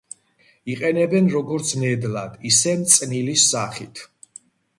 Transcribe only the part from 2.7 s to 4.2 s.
მწნილის სახით.